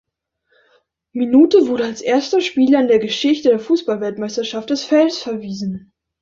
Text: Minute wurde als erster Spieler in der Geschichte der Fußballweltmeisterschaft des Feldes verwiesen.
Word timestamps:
Minute 1.11 1.67
wurde 1.67 1.85
als 1.85 2.01
erster 2.01 2.41
Spieler 2.41 2.81
in 2.81 2.87
der 2.87 2.97
Geschichte 2.97 3.49
der 3.49 3.59
Fußballweltmeisterschaft 3.59 4.71
des 4.71 4.83
Feldes 4.83 5.19
verwiesen. 5.21 5.93